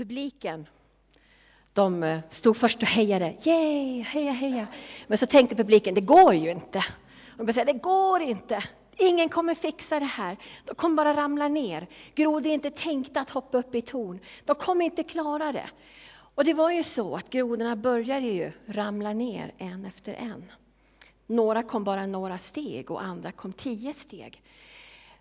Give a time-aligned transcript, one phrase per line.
[0.00, 0.66] publiken,
[1.72, 3.34] de eh, stod först och hejade.
[3.44, 4.66] Yay, heja, heja.
[5.06, 6.84] Men så tänkte publiken, det går ju inte.
[7.36, 8.64] De började säga, det går inte.
[8.96, 10.36] Ingen kommer fixa det här.
[10.64, 11.86] De kommer bara ramla ner.
[12.14, 14.20] Grodor är inte tänkta att hoppa upp i torn.
[14.44, 15.70] De kommer inte klara det.
[16.34, 20.52] Och det var ju så att grodorna började ju ramla ner en efter en.
[21.26, 24.42] Några kom bara några steg och andra kom tio steg.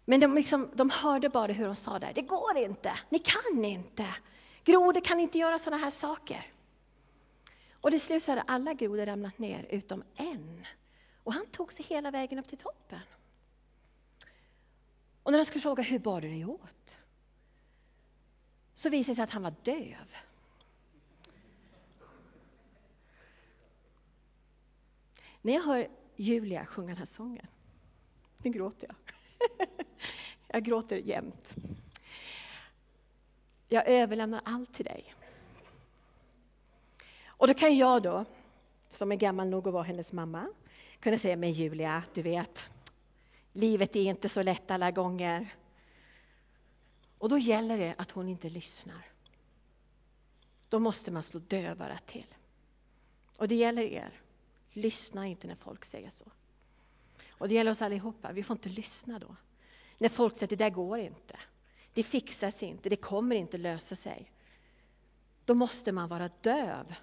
[0.06, 3.66] Men de, liksom, de hörde bara hur de sa där, det går inte, ni kan
[3.66, 4.06] inte.
[4.70, 6.52] Grodor kan inte göra sådana här saker.
[7.74, 10.66] Och till slut hade alla grodor ramlat ner utom en.
[11.24, 13.00] Och han tog sig hela vägen upp till toppen.
[15.24, 16.98] Och när de skulle fråga hur bar du dig åt?
[18.74, 20.16] Så visade det sig att han var döv.
[25.42, 27.48] När jag hör Julia sjunga den här sången,
[28.38, 28.98] nu gråter jag.
[30.48, 31.56] Jag gråter jämt.
[33.70, 35.16] Jag överlämnar allt till dig.
[37.26, 38.26] Och då kan jag då,
[38.90, 40.48] som är gammal nog att vara hennes mamma,
[41.00, 42.70] kunna säga, men Julia, du vet,
[43.54, 45.56] livet är inte så lätt alla gånger.
[47.18, 49.06] Och då gäller det att hon inte lyssnar.
[50.70, 52.36] Då måste man slå dövörat till.
[53.38, 54.22] Och det gäller er.
[54.72, 56.26] Lyssna inte när folk säger så.
[57.30, 59.36] Och det gäller oss allihopa, vi får inte lyssna då.
[59.98, 61.40] När folk säger att det där går inte.
[61.94, 64.32] Det fixar sig inte, det kommer inte lösa sig.
[65.46, 66.96] Då måste man vara döv.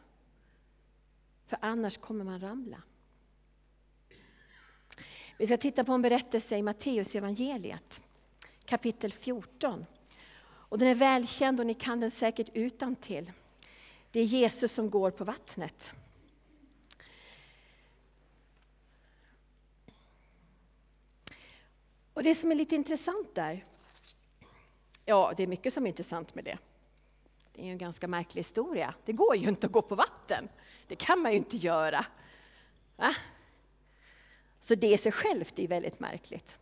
[1.46, 2.82] För annars kommer man ramla.
[5.38, 8.02] Vi ska titta på en berättelse i Matteus evangeliet,
[8.64, 9.86] kapitel 14.
[10.68, 13.32] Och den är välkänd och ni kan den säkert utan till.
[14.10, 15.92] Det är Jesus som går på vattnet.
[22.14, 23.64] Och det som är lite intressant där,
[25.06, 26.58] ja det är mycket som är intressant med det.
[27.52, 28.94] Det är en ganska märklig historia.
[29.04, 30.48] Det går ju inte att gå på vatten.
[30.86, 32.06] Det kan man ju inte göra.
[32.96, 33.14] Va?
[34.60, 36.58] Så det i sig självt är väldigt märkligt.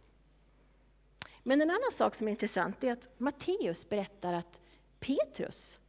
[1.43, 4.61] Men en annan sak som är intressant är att Matteus berättar att
[5.01, 5.81] Petrus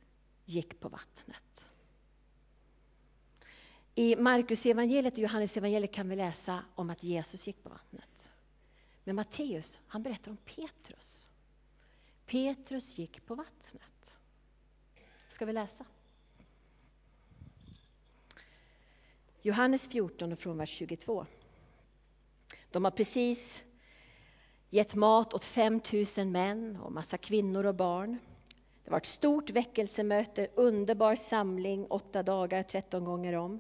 [0.46, 1.68] gick på vattnet.
[3.96, 8.30] I Markus evangeliet och Johannes evangeliet kan vi läsa om att Jesus gick på vattnet.
[9.04, 11.28] Men Matteus, han berättar om Petrus.
[12.26, 14.18] Petrus gick på vattnet.
[15.30, 15.86] Ska vi läsa?
[19.42, 21.26] Johannes 14 och från vers 22.
[22.72, 23.64] De har precis
[24.70, 28.18] gett mat åt 5000 män och massa kvinnor och barn.
[28.84, 33.60] Det var ett stort väckelsemöte, underbar samling, åtta dagar, 13 gånger om.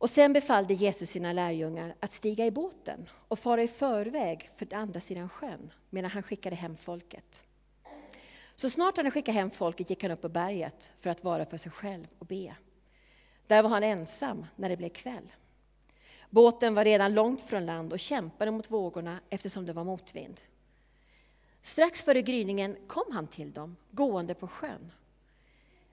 [0.00, 4.74] Och sen befallde Jesus sina lärjungar att stiga i båten och fara i förväg för
[4.74, 7.44] andra sidan sjön medan han skickade hem folket.
[8.54, 11.46] Så snart han hade skickat hem folket gick han upp på berget för att vara
[11.46, 12.54] för sig själv och be.
[13.46, 15.32] Där var han ensam när det blev kväll.
[16.30, 20.40] Båten var redan långt från land och kämpade mot vågorna eftersom det var motvind.
[21.62, 24.92] Strax före gryningen kom han till dem, gående på sjön.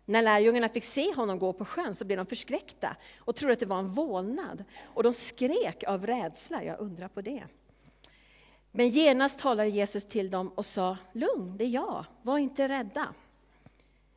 [0.10, 3.60] När lärjungarna fick se honom gå på sjön så blev de förskräckta och trodde att
[3.60, 4.64] det var en vålnad.
[4.84, 7.44] Och de skrek av rädsla, jag undrar på det.
[8.72, 13.14] Men genast talade Jesus till dem och sa, lugn, det är jag, var inte rädda.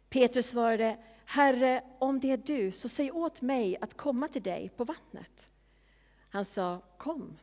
[0.08, 4.70] Petrus svarade, Herre, om det är du, så säg åt mig att komma till dig
[4.76, 5.48] på vattnet.
[6.30, 7.38] Han sa, kom.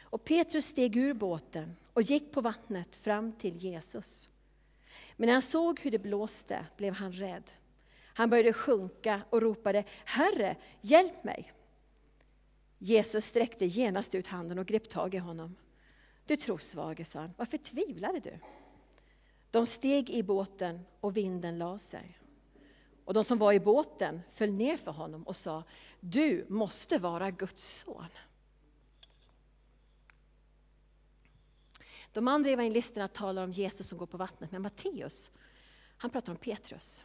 [0.00, 4.28] Och Petrus steg ur båten och gick på vattnet fram till Jesus.
[5.16, 7.50] Men när han såg hur det blåste blev han rädd.
[8.18, 11.52] Han började sjunka och ropade, Herre, hjälp mig!
[12.78, 15.56] Jesus sträckte genast ut handen och grep tag i honom.
[16.26, 18.38] Du trosvage, sa han, varför tvivlade du?
[19.50, 22.18] De steg i båten och vinden la sig.
[23.04, 25.64] Och de som var i båten föll ner för honom och sa,
[26.00, 28.08] du måste vara Guds son.
[32.12, 35.30] De andra evangelisterna talar om Jesus som går på vattnet, men Matteus,
[35.96, 37.04] han pratar om Petrus.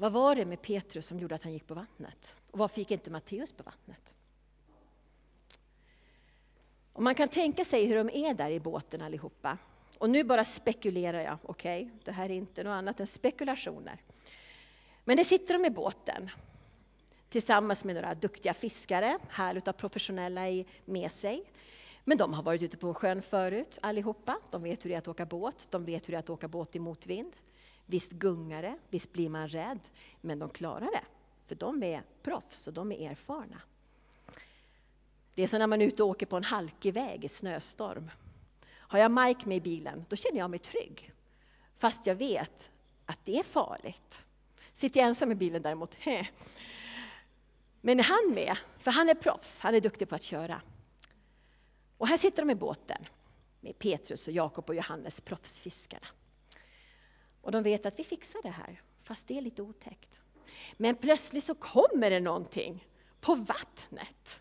[0.00, 2.36] Vad var det med Petrus som gjorde att han gick på vattnet?
[2.50, 4.14] Och varför gick inte Matteus på vattnet?
[6.92, 9.58] Och man kan tänka sig hur de är där i båten allihopa.
[9.98, 11.82] Och nu bara spekulerar jag, okej?
[11.82, 11.98] Okay?
[12.04, 14.02] Det här är inte något annat än spekulationer.
[15.04, 16.30] Men det sitter de i båten
[17.28, 21.44] tillsammans med några duktiga fiskare, här av professionella med sig.
[22.04, 24.38] Men de har varit ute på sjön förut allihopa.
[24.50, 26.48] De vet hur det är att åka båt, de vet hur det är att åka
[26.48, 27.32] båt i motvind.
[27.90, 29.80] Visst gungar det, visst blir man rädd,
[30.20, 31.04] men de klarar det.
[31.46, 33.60] För de är proffs och de är erfarna.
[35.34, 38.10] Det är som när man är ute och åker på en halkig väg i snöstorm.
[38.70, 41.12] Har jag Mike med i bilen, då känner jag mig trygg.
[41.78, 42.70] Fast jag vet
[43.06, 44.24] att det är farligt.
[44.72, 46.26] Sitter jag ensam i bilen däremot, he.
[47.80, 50.62] Men är han med, för han är proffs, han är duktig på att köra.
[51.98, 53.06] Och här sitter de i båten
[53.60, 56.06] med Petrus och Jakob och Johannes, proffsfiskarna.
[57.42, 60.20] Och de vet att vi fixar det här, fast det är lite otäckt.
[60.76, 62.88] Men plötsligt så kommer det någonting
[63.20, 64.40] på vattnet.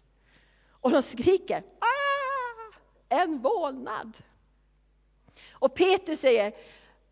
[0.70, 2.76] Och de skriker ah,
[3.10, 4.18] en vålnad.
[5.52, 6.54] Och Petrus säger,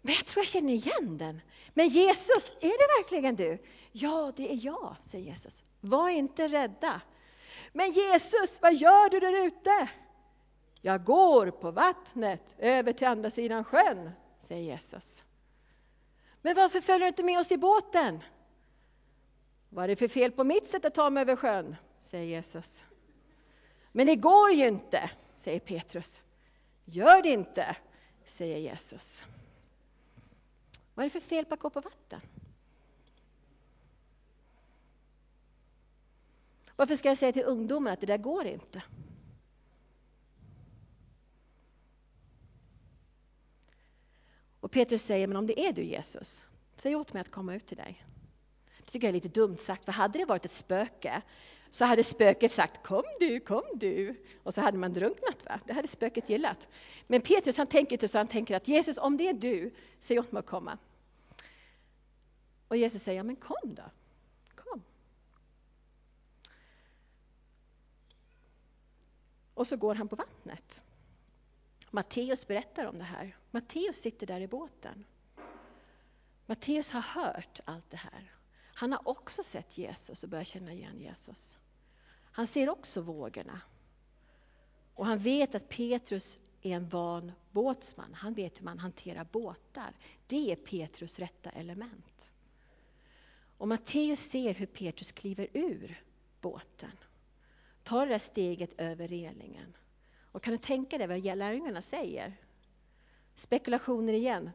[0.01, 1.41] men jag tror jag känner igen den.
[1.73, 3.63] Men Jesus, är det verkligen du?
[3.91, 5.63] Ja, det är jag, säger Jesus.
[5.81, 7.01] Var inte rädda.
[7.73, 9.89] Men Jesus, vad gör du där ute?
[10.81, 15.23] Jag går på vattnet över till andra sidan sjön, säger Jesus.
[16.41, 18.23] Men varför följer du inte med oss i båten?
[19.69, 21.75] Vad är det för fel på mitt sätt att ta mig över sjön?
[21.99, 22.85] säger Jesus.
[23.91, 26.21] Men det går ju inte, säger Petrus.
[26.85, 27.75] Gör det inte,
[28.25, 29.25] säger Jesus.
[30.93, 32.21] Vad är det för fel på att gå på vatten?
[36.75, 38.83] Varför ska jag säga till ungdomarna att det där går inte?
[44.67, 47.67] Och Petrus säger, men om det är du Jesus, säg åt mig att komma ut
[47.67, 48.05] till dig.
[48.85, 51.21] Det tycker jag är lite dumt sagt, för hade det varit ett spöke
[51.69, 54.25] så hade spöket sagt kom du, kom du.
[54.43, 55.45] Och så hade man drunknat.
[55.45, 55.59] Va?
[55.65, 56.67] Det hade spöket gillat.
[57.07, 60.19] Men Petrus han tänker inte så, han tänker att Jesus om det är du, säg
[60.19, 60.77] åt mig att komma.
[62.67, 63.83] Och Jesus säger, ja men kom då.
[64.55, 64.83] Kom.
[69.53, 70.81] Och så går han på vattnet.
[71.91, 73.37] Matteus berättar om det här.
[73.51, 75.05] Matteus sitter där i båten.
[76.45, 78.33] Matteus har hört allt det här.
[78.73, 81.57] Han har också sett Jesus och börjat känna igen Jesus.
[82.31, 83.61] Han ser också vågorna.
[84.93, 88.13] Och han vet att Petrus är en van båtsman.
[88.13, 89.93] Han vet hur man hanterar båtar.
[90.27, 92.31] Det är Petrus rätta element.
[93.57, 96.03] Och Matteus ser hur Petrus kliver ur
[96.41, 96.91] båten.
[97.83, 99.73] Tar det där steget över relingen.
[100.31, 102.33] Och kan du tänka dig vad lärjungarna säger?
[103.35, 104.51] Spekulationer igen.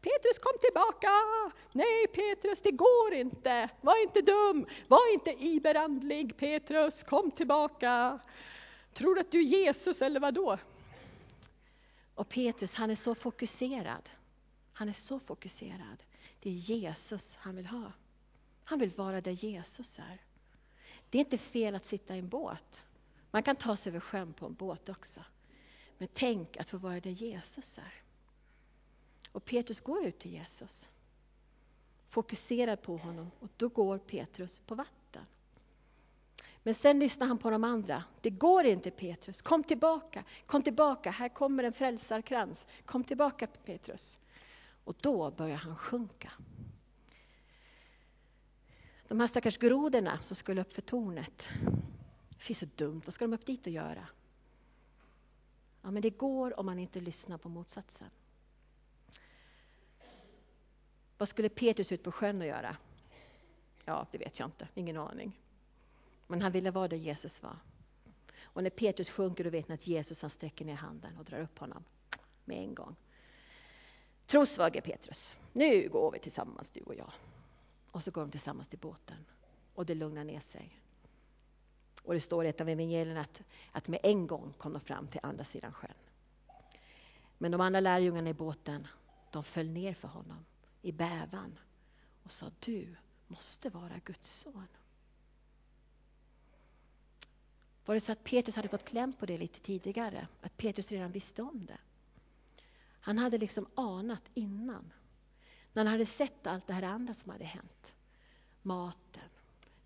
[0.00, 1.10] Petrus kom tillbaka!
[1.72, 3.68] Nej Petrus, det går inte!
[3.80, 4.66] Var inte dum!
[4.88, 8.18] Var inte iberandlig Petrus, kom tillbaka!
[8.92, 10.58] Tror du att du är Jesus eller vad då?
[12.14, 14.10] Och Petrus, han är så fokuserad.
[14.72, 16.02] Han är så fokuserad.
[16.40, 17.92] Det är Jesus han vill ha.
[18.64, 20.20] Han vill vara där Jesus är.
[21.10, 22.82] Det är inte fel att sitta i en båt.
[23.36, 25.20] Man kan ta sig över sjön på en båt också.
[25.98, 27.94] Men tänk att få vara där Jesus är.
[29.32, 30.90] Och Petrus går ut till Jesus.
[32.08, 35.24] Fokuserad på honom och då går Petrus på vatten.
[36.62, 38.04] Men sen lyssnar han på de andra.
[38.20, 42.66] Det går inte Petrus, kom tillbaka, kom tillbaka, här kommer en frälsarkrans.
[42.84, 44.18] Kom tillbaka Petrus.
[44.84, 46.32] Och då börjar han sjunka.
[49.08, 51.48] De här stackars grodorna som skulle upp för tornet.
[52.46, 54.08] Det så dumt, vad ska de upp dit och göra?
[55.82, 58.10] Ja, men det går om man inte lyssnar på motsatsen.
[61.18, 62.76] Vad skulle Petrus ut på sjön och göra?
[63.84, 65.40] Ja, det vet jag inte, ingen aning.
[66.26, 67.58] Men han ville vara där Jesus var.
[68.42, 71.40] Och när Petrus sjunker då vet ni att Jesus han sträcker ner handen och drar
[71.40, 71.84] upp honom
[72.44, 72.96] med en gång.
[74.26, 77.12] Trosvage Petrus, nu går vi tillsammans du och jag.
[77.90, 79.16] Och så går de tillsammans till båten
[79.74, 80.78] och det lugnar ner sig.
[82.06, 85.08] Och det står i ett av evangelierna att, att med en gång kom de fram
[85.08, 85.94] till andra sidan sjön.
[87.38, 88.86] Men de andra lärjungarna i båten,
[89.30, 90.44] de föll ner för honom
[90.82, 91.58] i bävan
[92.22, 92.96] och sa du
[93.26, 94.66] måste vara Guds son.
[97.84, 100.28] Var det så att Petrus hade fått kläm på det lite tidigare?
[100.40, 101.78] Att Petrus redan visste om det?
[103.00, 104.92] Han hade liksom anat innan.
[105.72, 107.94] När han hade sett allt det här andra som hade hänt.
[108.62, 109.28] Maten.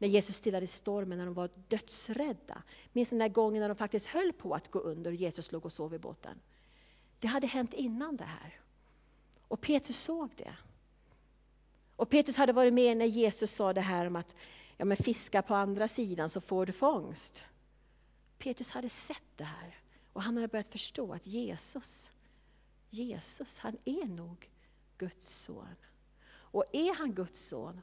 [0.01, 2.63] När Jesus stillade stormen, när de var dödsrädda.
[2.93, 5.65] Minns den där gången när de faktiskt höll på att gå under och Jesus låg
[5.65, 6.41] och sov i båten.
[7.19, 8.61] Det hade hänt innan det här.
[9.49, 10.57] Och Petrus såg det.
[11.97, 14.37] Och Petrus hade varit med när Jesus sa det här om att
[14.77, 17.45] ja, men fiska på andra sidan så får du fångst.
[18.39, 19.79] Petrus hade sett det här
[20.13, 22.13] och han hade börjat förstå att Jesus,
[22.91, 24.51] Jesus han är nog
[24.99, 25.77] Guds son.
[26.31, 27.81] Och är han Guds son,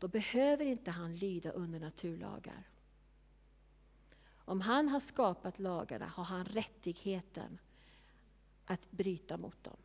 [0.00, 2.68] då behöver inte han lyda under naturlagar.
[4.32, 7.58] Om han har skapat lagarna har han rättigheten
[8.64, 9.76] att bryta mot dem.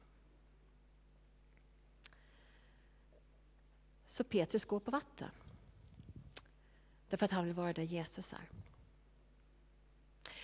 [4.05, 5.31] Så Petrus går på vatten.
[7.09, 8.49] Därför att han vill vara där Jesus är.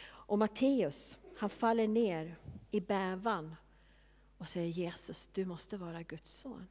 [0.04, 2.36] Och Matteus, han faller ner
[2.72, 3.56] i bävan
[4.38, 6.68] och säger Jesus, du måste vara Guds son.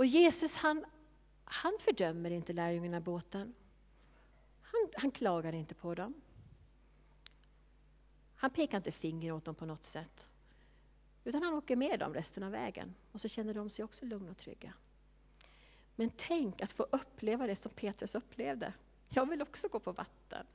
[0.00, 0.84] Och Jesus han,
[1.44, 3.54] han fördömer inte lärjungarna i båten.
[4.62, 6.14] Han, han klagar inte på dem.
[8.34, 10.28] Han pekar inte finger åt dem på något sätt.
[11.24, 14.30] Utan han åker med dem resten av vägen och så känner de sig också lugna
[14.30, 14.72] och trygga.
[15.96, 18.72] Men tänk att få uppleva det som Petrus upplevde.
[19.08, 20.46] Jag vill också gå på vatten.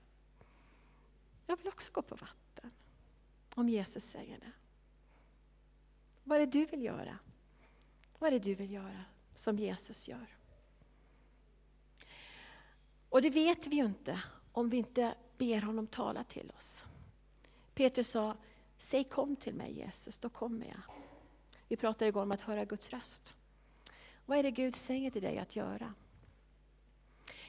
[1.47, 2.71] Jag vill också gå på vatten.
[3.55, 4.51] Om Jesus säger det.
[6.23, 7.19] Vad är det du vill göra?
[8.19, 10.37] Vad är det du vill göra som Jesus gör?
[13.09, 16.83] Och det vet vi ju inte om vi inte ber honom tala till oss.
[17.73, 18.35] Petrus sa,
[18.77, 20.81] säg kom till mig Jesus, då kommer jag.
[21.67, 23.35] Vi pratade igår om att höra Guds röst.
[24.25, 25.93] Vad är det Gud säger till dig att göra?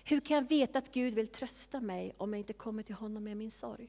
[0.05, 3.25] Hur kan jag veta att Gud vill trösta mig om jag inte kommer till honom
[3.25, 3.89] med min sorg?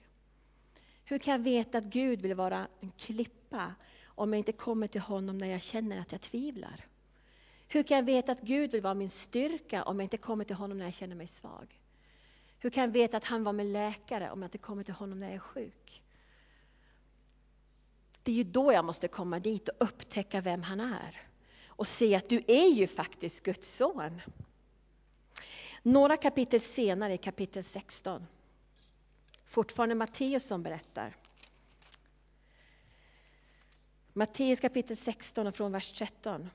[1.06, 3.76] Hur kan jag veta att Gud vill vara en klippa
[4.06, 6.86] om jag inte kommer till honom när jag känner att jag tvivlar?
[7.68, 10.56] Hur kan jag veta att Gud vill vara min styrka om jag inte kommer till
[10.56, 11.80] honom när jag känner mig svag?
[12.60, 15.20] Hur kan jag veta att han var min läkare om jag inte kommer till honom
[15.20, 16.04] när jag är sjuk?
[18.24, 21.22] Det är ju då jag måste komma dit och upptäcka vem han är.
[21.68, 24.22] Och se att du är ju faktiskt Guds son.
[25.84, 28.28] Några kapitel senare, i kapitel 16,
[29.46, 31.16] fortfarande Matteus som berättar.
[34.14, 36.50] Matteus kapitel 16 och från vers 13.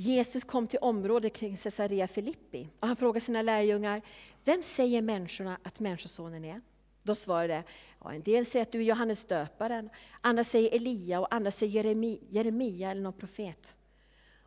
[0.00, 4.02] Jesus kom till området kring Caesarea Filippi och han frågade sina lärjungar,
[4.44, 6.60] vem säger människorna att Människosonen är?
[7.02, 7.64] De svarade,
[8.00, 9.90] ja, en del säger att du är Johannes döparen,
[10.20, 13.74] andra säger Elia och andra säger Jeremia, Jeremia eller någon profet.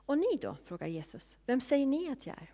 [0.06, 0.58] Och ni då?
[0.64, 1.38] frågar Jesus.
[1.46, 2.52] Vem säger ni att jag är?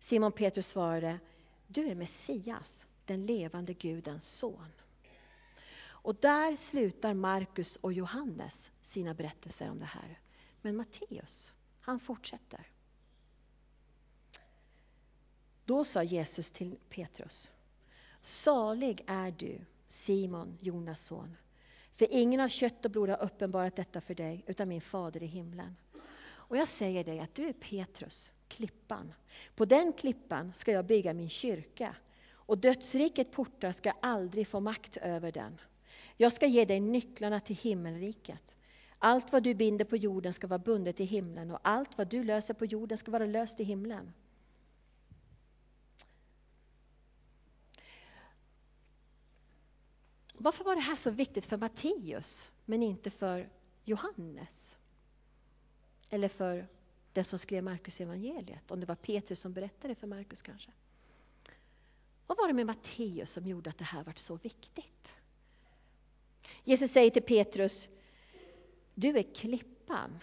[0.00, 1.18] Simon Petrus svarade,
[1.66, 4.72] du är Messias, den levande Gudens son.
[5.82, 10.18] Och där slutar Markus och Johannes sina berättelser om det här.
[10.62, 11.52] Men Matteus,
[11.90, 12.66] han fortsätter.
[15.64, 17.50] Då sa Jesus till Petrus,
[18.20, 21.36] Salig är du, Simon, Jonas son.
[21.96, 25.26] För ingen av kött och blod har uppenbarat detta för dig, utan min fader i
[25.26, 25.76] himlen.
[26.22, 29.12] Och jag säger dig att du är Petrus, klippan.
[29.54, 31.96] På den klippan ska jag bygga min kyrka,
[32.32, 35.60] och dödsriket portar ska aldrig få makt över den.
[36.16, 38.56] Jag ska ge dig nycklarna till himmelriket.
[39.02, 42.24] Allt vad du binder på jorden ska vara bundet i himlen, och allt vad du
[42.24, 44.12] löser på jorden ska vara löst i himlen.
[50.34, 53.48] Varför var det här så viktigt för Matteus, men inte för
[53.84, 54.76] Johannes?
[56.10, 56.68] Eller för
[57.12, 60.70] den som skrev Markus evangeliet, om det var Petrus som berättade för Markus kanske.
[62.26, 65.14] Vad var det med Matteus som gjorde att det här var så viktigt?
[66.64, 67.88] Jesus säger till Petrus,
[69.00, 70.18] du är klippan.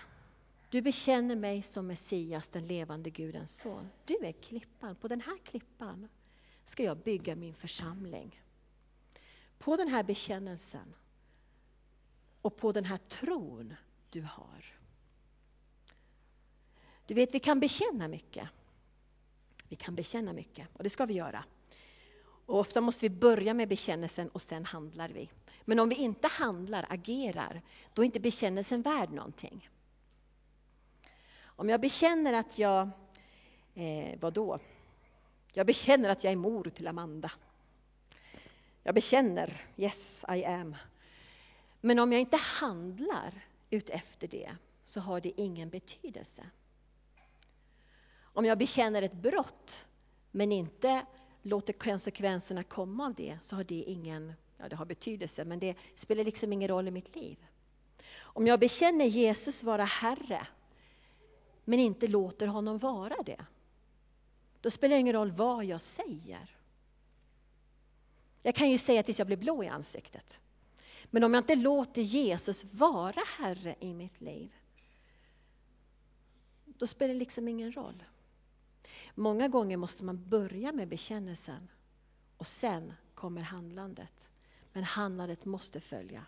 [0.70, 3.90] Du bekänner mig som Messias, den levande Gudens son.
[4.06, 4.96] Du är klippan.
[4.96, 6.08] På den här klippan
[6.66, 8.42] ska jag bygga min församling.
[9.58, 10.94] På den här bekännelsen
[12.42, 13.74] och på den här tron
[14.10, 14.66] du har.
[17.06, 18.50] Du vet, vi kan bekänna mycket.
[19.70, 21.44] Vi kan bekänna mycket och det ska vi göra.
[22.48, 25.30] Och ofta måste vi börja med bekännelsen och sen handlar vi.
[25.66, 27.62] Men om vi inte handlar, agerar,
[27.94, 29.70] då är inte bekännelsen värd någonting.
[31.42, 32.90] Om jag bekänner att jag,
[33.76, 34.60] eh, vadå?
[35.54, 37.32] Jag bekänner att jag är mor till Amanda.
[38.84, 40.76] Jag bekänner, yes I am.
[41.82, 46.50] Men om jag inte handlar ut efter det så har det ingen betydelse.
[48.22, 49.86] Om jag bekänner ett brott
[50.32, 51.06] men inte
[51.48, 55.76] låter konsekvenserna komma av det så har det ingen, ja det har betydelse men det
[55.96, 57.38] spelar liksom ingen roll i mitt liv.
[58.18, 60.48] Om jag bekänner Jesus vara Herre
[61.66, 63.46] men inte låter honom vara det,
[64.62, 66.58] då spelar det ingen roll vad jag säger.
[68.42, 70.40] Jag kan ju säga tills jag blir blå i ansiktet.
[71.04, 74.56] Men om jag inte låter Jesus vara Herre i mitt liv,
[76.66, 78.04] då spelar det liksom ingen roll.
[79.20, 81.68] Många gånger måste man börja med bekännelsen
[82.38, 84.30] och sen kommer handlandet.
[84.74, 86.26] Men handlandet måste följa.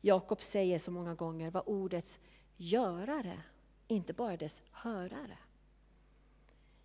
[0.00, 2.18] Jakob säger så många gånger, var ordets
[2.56, 3.42] görare,
[3.88, 5.38] inte bara dess hörare.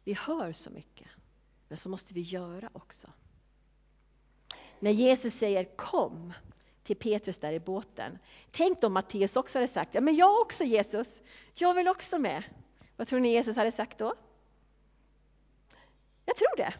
[0.03, 1.07] Vi hör så mycket,
[1.67, 3.07] men så måste vi göra också.
[4.79, 6.33] När Jesus säger kom
[6.83, 8.19] till Petrus där i båten.
[8.51, 11.21] Tänk om Matteus också hade sagt, ja men jag också Jesus,
[11.53, 12.43] jag vill också med.
[12.95, 14.15] Vad tror ni Jesus hade sagt då?
[16.31, 16.73] Jag tror det.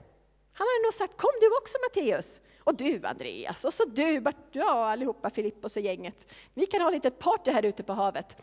[0.54, 2.42] Han hade nog sagt, kom du också Matteus!
[2.60, 6.34] Och du Andreas, och så du, Bart, ja allihopa, Filippos och gänget.
[6.54, 8.38] Vi kan ha lite ett party här ute på havet.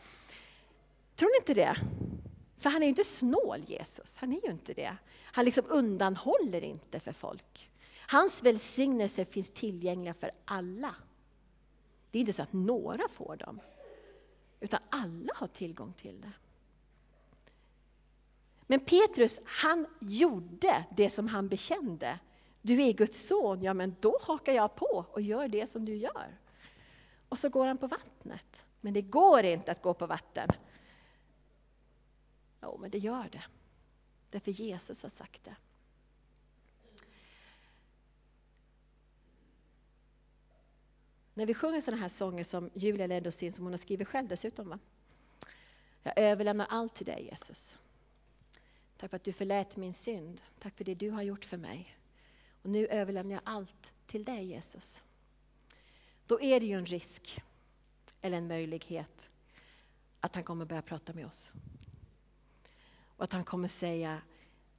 [1.17, 1.77] Tror ni inte det?
[2.59, 4.97] För han är ju inte snål Jesus, han är ju inte det.
[5.23, 7.71] Han liksom undanhåller inte för folk.
[8.07, 10.95] Hans välsignelser finns tillgängliga för alla.
[12.11, 13.61] Det är inte så att några får dem,
[14.61, 16.33] utan alla har tillgång till det.
[18.71, 22.19] Men Petrus, han gjorde det som han bekände.
[22.63, 25.97] Du är Guds son, ja men då hakar jag på och gör det som du
[25.97, 26.39] gör.
[27.29, 28.67] Och så går han på vattnet.
[28.81, 30.49] Men det går inte att gå på vatten.
[32.63, 33.45] Jo, men det gör det.
[34.31, 35.57] Därför Jesus har sagt det.
[41.35, 44.09] När vi sjunger sådana här sånger som Julia ledde oss in, som hon har skrivit
[44.09, 44.69] själv dessutom.
[44.69, 44.79] Va?
[46.03, 47.79] Jag överlämnar allt till dig Jesus.
[48.99, 50.41] Tack för att du förlät min synd.
[50.59, 51.97] Tack för det du har gjort för mig.
[52.63, 55.05] Och nu överlämnar jag allt till dig Jesus.
[56.27, 57.43] Då är det ju en risk,
[58.21, 59.31] eller en möjlighet,
[60.21, 61.53] att han kommer börja prata med oss.
[63.17, 64.23] Och att han kommer säga,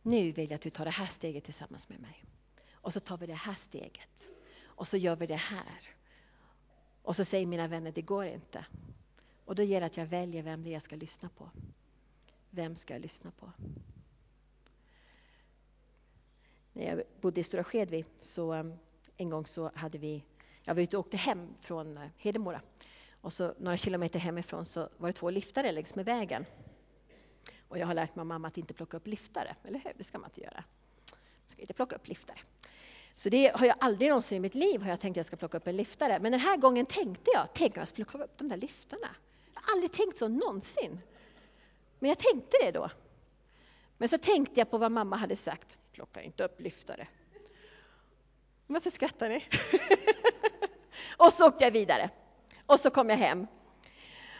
[0.01, 2.25] nu vill jag att du tar det här steget tillsammans med mig.
[2.71, 4.29] Och så tar vi det här steget.
[4.63, 5.95] Och så gör vi det här.
[7.01, 8.65] Och så säger mina vänner, det går inte.
[9.45, 11.49] Och då gäller det att jag väljer vem det är jag ska lyssna på.
[12.49, 13.51] Vem ska jag lyssna på?
[16.79, 18.63] När jag bodde i Stora Skedvi så eh,
[19.17, 20.23] en gång så hade vi,
[20.63, 22.61] jag var ute och åkte hem från eh, Hedemora.
[23.21, 26.45] Och så några kilometer hemifrån så var det två liftare längs med vägen.
[27.67, 29.91] Och jag har lärt mig av mamma att inte plocka upp liftare, eller hur?
[29.97, 30.63] Det ska man inte göra.
[31.11, 32.39] Man ska inte plocka upp liftare.
[33.15, 35.35] Så det har jag aldrig någonsin i mitt liv har jag tänkt att jag ska
[35.35, 36.19] plocka upp en liftare.
[36.19, 39.07] Men den här gången tänkte jag, tänk om jag skulle plocka upp de där liftarna.
[39.53, 40.99] Jag har aldrig tänkt så någonsin.
[41.99, 42.89] Men jag tänkte det då.
[43.97, 45.78] Men så tänkte jag på vad mamma hade sagt.
[45.99, 47.07] Plocka inte upp liftare.
[48.67, 49.45] Varför skrattar ni?
[51.17, 52.09] och så åkte jag vidare.
[52.65, 53.47] Och så kom jag hem.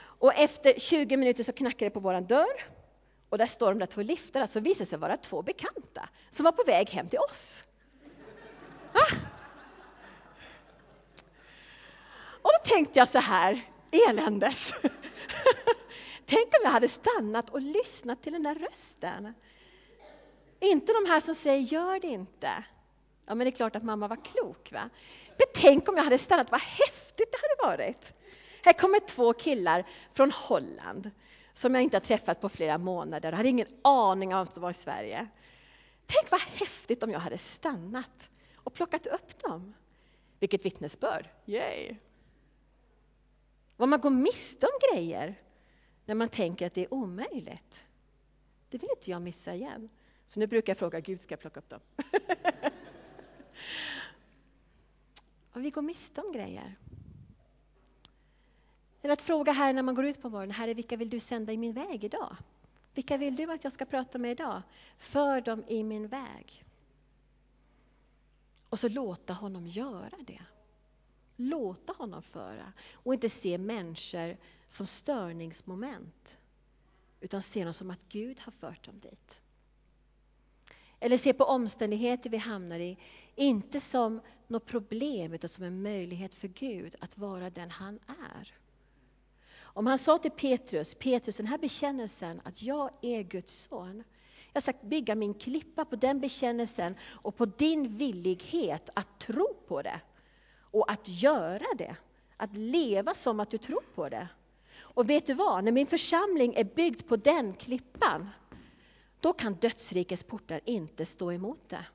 [0.02, 2.66] Och efter 20 minuter så knackade det på vår dörr.
[3.30, 6.52] Och där står de där två liftarna som visade sig vara två bekanta som var
[6.52, 7.64] på väg hem till oss.
[8.94, 9.16] Ah.
[12.42, 13.62] Och då tänkte jag så här,
[14.10, 14.74] eländes.
[16.26, 19.34] Tänk om jag hade stannat och lyssnat till den där rösten.
[20.60, 22.64] Inte de här som säger gör det inte.
[23.26, 24.72] Ja, men det är klart att mamma var klok.
[24.72, 24.90] va?
[25.28, 28.14] Men tänk om jag hade stannat, vad häftigt det hade varit.
[28.64, 31.12] Här kommer två killar från Holland
[31.54, 33.32] som jag inte har träffat på flera månader.
[33.32, 35.28] Jag hade ingen aning om att de var i Sverige.
[36.06, 39.74] Tänk vad häftigt om jag hade stannat och plockat upp dem.
[40.40, 41.30] Vilket vittnesbörd!
[41.46, 41.96] Yay!
[43.78, 45.36] Vad man går miste om grejer
[46.06, 47.84] när man tänker att det är omöjligt.
[48.70, 49.90] Det vill inte jag missa igen.
[50.30, 51.80] Så nu brukar jag fråga Gud, ska jag plocka upp dem?
[55.54, 56.76] och vi går miste om grejer.
[59.02, 61.54] Eller att fråga här när man går ut på morgonen, Herre vilka vill du sända
[61.54, 62.36] i min väg idag?
[62.94, 64.62] Vilka vill du att jag ska prata med idag?
[64.98, 66.66] För dem i min väg.
[68.70, 70.42] Och så låta honom göra det.
[71.36, 74.38] Låta honom föra och inte se människor
[74.68, 76.38] som störningsmoment.
[77.20, 79.42] Utan se dem som att Gud har fört dem dit.
[81.00, 82.98] Eller se på omständigheter vi hamnar i,
[83.36, 88.54] inte som något problem utan som en möjlighet för Gud att vara den han är.
[89.62, 94.04] Om han sa till Petrus, Petrus den här bekännelsen att jag är Guds son.
[94.54, 99.54] Jag har sagt bygga min klippa på den bekännelsen och på din villighet att tro
[99.68, 100.02] på det.
[100.72, 101.96] Och att göra det.
[102.38, 104.28] Att leva som att du tror på det.
[104.80, 108.30] Och vet du vad, när min församling är byggd på den klippan,
[109.20, 111.86] då kan dödsrikets portar inte stå emot det.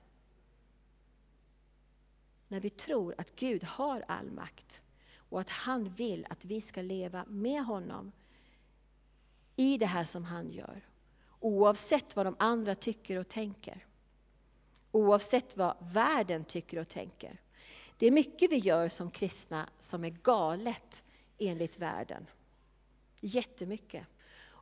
[2.48, 4.80] När vi tror att Gud har all makt
[5.16, 8.12] och att han vill att vi ska leva med honom
[9.56, 10.88] i det här som han gör.
[11.40, 13.86] Oavsett vad de andra tycker och tänker.
[14.90, 17.40] Oavsett vad världen tycker och tänker.
[17.98, 21.02] Det är mycket vi gör som kristna som är galet
[21.38, 22.26] enligt världen.
[23.20, 24.06] Jättemycket.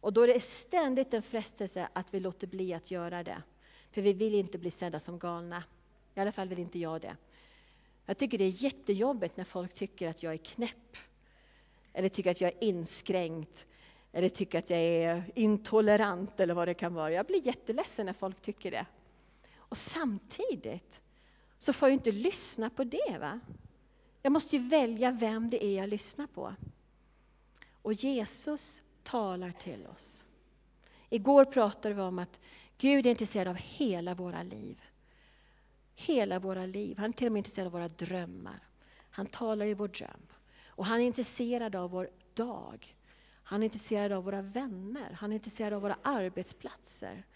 [0.02, 3.42] Och då är det ständigt en frestelse att vi låter bli att göra det.
[3.90, 5.64] För vi vill inte bli sedda som galna.
[6.14, 7.16] I alla fall vill inte jag det.
[8.06, 10.96] Jag tycker det är jättejobbigt när folk tycker att jag är knäpp.
[11.92, 13.66] Eller tycker att jag är inskränkt.
[14.12, 17.12] Eller tycker att jag är intolerant eller vad det kan vara.
[17.12, 18.86] Jag blir jätteledsen när folk tycker det.
[19.56, 21.00] Och samtidigt
[21.58, 23.18] så får jag inte lyssna på det.
[23.20, 23.40] va?
[24.22, 26.54] Jag måste ju välja vem det är jag lyssnar på.
[27.82, 30.24] Och Jesus talar till oss.
[31.08, 32.40] Igår pratade vi om att
[32.78, 34.80] Gud är intresserad av hela våra liv.
[35.94, 36.98] hela våra liv.
[36.98, 38.60] Han är till och med intresserad av våra drömmar.
[39.10, 40.26] Han talar i vår dröm.
[40.66, 42.96] Och han är intresserad av vår dag.
[43.42, 45.12] Han är intresserad av våra vänner.
[45.12, 47.26] Han är intresserad av våra arbetsplatser.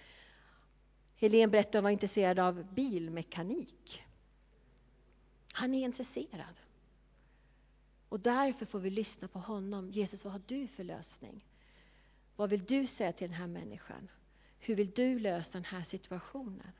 [1.16, 4.04] Helene berättade att hon var intresserad av bilmekanik.
[5.52, 6.60] Han är intresserad.
[8.08, 9.90] Och därför får vi lyssna på honom.
[9.90, 11.44] Jesus, vad har du för lösning?
[12.36, 14.08] Vad vill du säga till den här människan?
[14.58, 16.72] Hur vill du lösa den här situationen?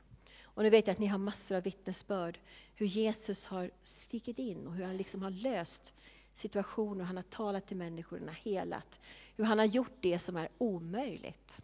[0.43, 2.39] Och nu vet jag att ni har massor av vittnesbörd
[2.75, 5.93] hur Jesus har stigit in och hur han liksom har löst
[6.33, 7.03] situationer.
[7.03, 8.99] Han har talat till människor, han har helat.
[9.35, 11.61] Hur han har gjort det som är omöjligt.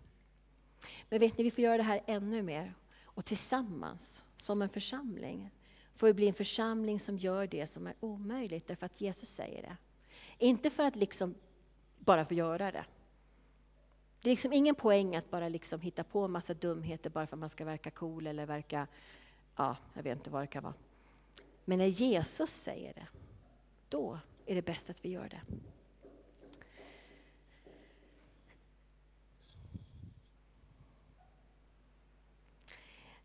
[1.10, 2.74] Men vet ni, vi får göra det här ännu mer.
[3.04, 5.52] Och tillsammans, som en församling,
[5.96, 9.62] får vi bli en församling som gör det som är omöjligt, därför att Jesus säger
[9.62, 9.78] det.
[10.38, 11.36] Inte för att liksom
[12.00, 12.86] bara få göra det.
[14.24, 17.36] Det är liksom ingen poäng att bara liksom hitta på en massa dumheter bara för
[17.36, 18.88] att man ska verka cool eller verka,
[19.56, 20.74] ja, jag vet inte vad det kan vara.
[21.66, 23.08] Men när Jesus säger det,
[23.90, 25.42] då är det bäst att vi gör det.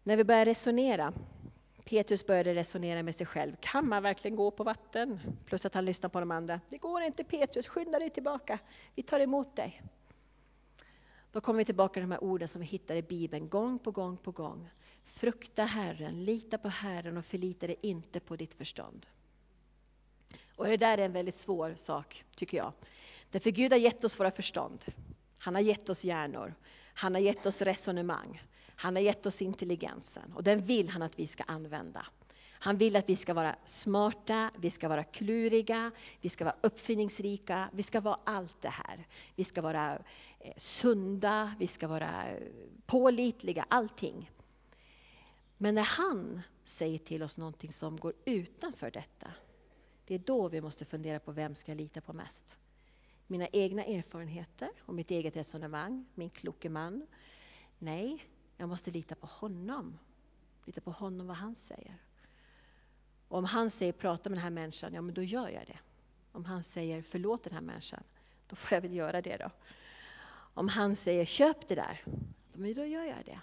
[0.03, 1.13] När vi börjar resonera,
[1.85, 3.57] Petrus började resonera med sig själv.
[3.61, 5.21] Kan man verkligen gå på vatten?
[5.45, 6.61] Plus att han lyssnar på de andra.
[6.69, 8.59] Det går inte Petrus, skynda dig tillbaka.
[8.95, 9.83] Vi tar emot dig.
[11.33, 13.91] Då kommer vi tillbaka till de här orden som vi hittar i Bibeln gång på
[13.91, 14.69] gång på gång.
[15.05, 19.07] Frukta Herren, lita på Herren och förlita dig inte på ditt förstånd.
[20.57, 22.73] Och det där är en väldigt svår sak, tycker jag.
[23.31, 24.85] Därför Gud har gett oss våra förstånd.
[25.39, 26.55] Han har gett oss hjärnor.
[26.95, 28.43] Han har gett oss resonemang.
[28.77, 32.07] Han har gett oss intelligensen och den vill han att vi ska använda.
[32.61, 37.69] Han vill att vi ska vara smarta, vi ska vara kluriga, vi ska vara uppfinningsrika,
[37.73, 39.07] vi ska vara allt det här.
[39.35, 40.03] Vi ska vara
[40.39, 42.49] Eh, sunda, vi ska vara eh,
[42.87, 44.31] pålitliga, allting.
[45.57, 49.33] Men när han säger till oss någonting som går utanför detta,
[50.05, 52.59] det är då vi måste fundera på vem ska jag lita på mest.
[53.27, 57.07] Mina egna erfarenheter och mitt eget resonemang, min kloke man.
[57.79, 58.25] Nej,
[58.57, 59.99] jag måste lita på honom.
[60.65, 61.99] Lita på honom, vad han säger.
[63.29, 65.79] Och om han säger prata med den här människan, ja men då gör jag det.
[66.33, 68.03] Om han säger förlåt den här människan,
[68.47, 69.51] då får jag väl göra det då.
[70.59, 72.05] Om han säger köp det där,
[72.53, 73.41] då gör jag det.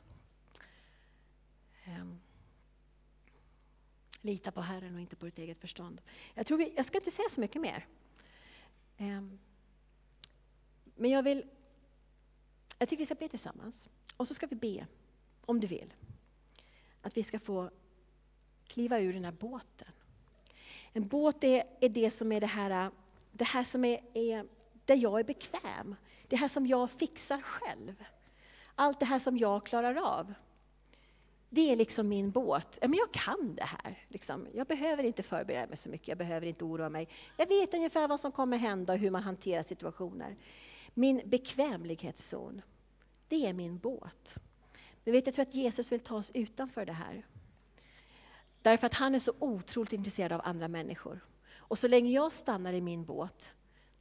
[1.85, 2.19] Ehm.
[4.21, 6.01] Lita på Herren och inte på ditt eget förstånd.
[6.33, 7.87] Jag, tror vi, jag ska inte säga så mycket mer.
[8.97, 9.39] Ehm.
[10.95, 11.45] Men jag vill,
[12.79, 13.89] jag tycker vi ska be tillsammans.
[14.17, 14.87] Och så ska vi be,
[15.45, 15.93] om du vill,
[17.01, 17.69] att vi ska få
[18.67, 19.91] kliva ur den här båten.
[20.93, 22.91] En båt är, är det som är det här,
[23.31, 24.45] det här som är, är
[24.85, 25.95] där jag är bekväm.
[26.27, 28.03] Det här som jag fixar själv.
[28.75, 30.33] Allt det här som jag klarar av.
[31.49, 32.79] Det är liksom min båt.
[32.81, 34.05] Men jag kan det här.
[34.07, 34.47] Liksom.
[34.53, 37.09] Jag behöver inte förbereda mig så mycket, jag behöver inte oroa mig.
[37.37, 40.35] Jag vet ungefär vad som kommer hända och hur man hanterar situationer.
[40.93, 42.61] Min bekvämlighetszon,
[43.27, 44.35] det är min båt.
[45.03, 47.25] Men vet, jag tror att Jesus vill ta oss utanför det här.
[48.61, 51.25] Därför att han är så otroligt intresserad av andra människor.
[51.57, 53.53] Och så länge jag stannar i min båt,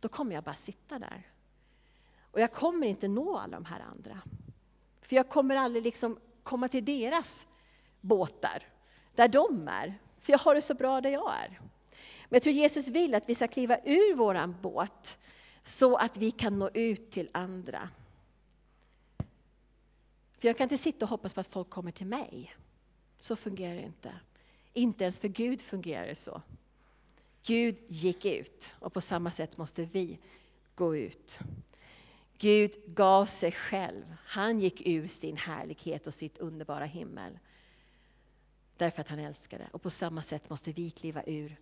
[0.04, 1.30] då kommer jag bara sitta där.
[2.30, 4.20] Och jag kommer inte nå alla de här andra.
[5.00, 7.46] För jag kommer aldrig liksom komma till deras
[8.00, 8.62] båtar,
[9.14, 9.98] där de är.
[10.18, 11.60] För jag har det så bra där jag är.
[12.28, 15.18] Men jag tror Jesus vill att vi ska kliva ur våran båt,
[15.64, 17.88] så att vi kan nå ut till andra.
[20.38, 22.56] För jag kan inte sitta och hoppas på att folk kommer till mig.
[23.18, 24.14] Så fungerar det inte.
[24.72, 26.42] Inte ens för Gud fungerar det så.
[27.46, 30.18] Gud gick ut och på samma sätt måste vi
[30.74, 31.38] gå ut.
[32.38, 34.16] Gud gav sig själv.
[34.24, 37.38] Han gick ur sin härlighet och sitt underbara himmel.
[38.76, 39.68] Därför att han älskade.
[39.72, 41.56] Och på samma sätt måste vi kliva ur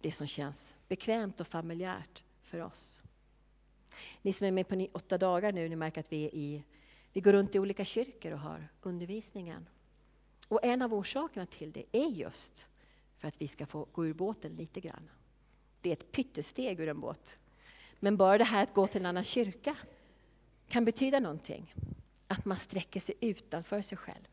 [0.00, 3.02] det som känns bekvämt och familjärt för oss.
[4.22, 6.64] Ni som är med på åtta dagar nu, ni märker att vi, är i,
[7.12, 9.66] vi går runt i olika kyrkor och har undervisningen.
[10.48, 12.68] Och en av orsakerna till det är just
[13.20, 15.10] för att vi ska få gå ur båten lite grann.
[15.80, 17.38] Det är ett pyttesteg ur en båt.
[17.98, 19.76] Men bara det här att gå till en annan kyrka
[20.68, 21.74] kan betyda någonting.
[22.26, 24.24] Att man sträcker sig utanför sig själv.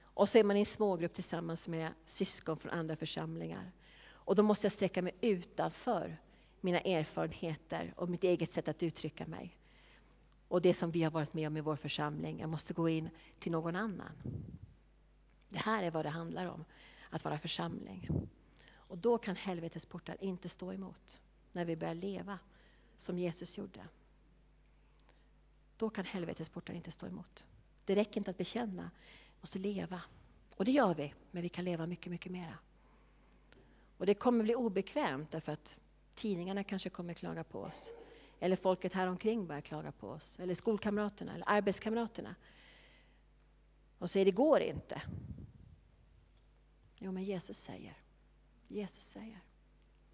[0.00, 3.72] Och så är man i en smågrupp tillsammans med syskon från andra församlingar.
[4.08, 6.16] Och då måste jag sträcka mig utanför
[6.60, 9.56] mina erfarenheter och mitt eget sätt att uttrycka mig.
[10.48, 12.40] Och det som vi har varit med om i vår församling.
[12.40, 14.12] Jag måste gå in till någon annan.
[15.48, 16.64] Det här är vad det handlar om,
[17.10, 18.28] att vara församling.
[18.74, 21.20] Och då kan helvetets portar inte stå emot,
[21.52, 22.38] när vi börjar leva
[22.96, 23.84] som Jesus gjorde.
[25.76, 27.46] Då kan helvetets portar inte stå emot.
[27.84, 28.90] Det räcker inte att bekänna,
[29.34, 30.02] vi måste leva
[30.56, 32.58] Och det gör vi, men vi kan leva mycket, mycket mera.
[33.96, 35.78] Och det kommer bli obekvämt därför att
[36.14, 37.90] tidningarna kanske kommer klaga på oss.
[38.40, 40.38] Eller folket här omkring börjar klaga på oss.
[40.38, 42.34] Eller skolkamraterna eller arbetskamraterna.
[43.98, 45.02] Och säger det går inte.
[47.00, 47.96] Jo men Jesus säger.
[48.68, 49.40] Jesus säger.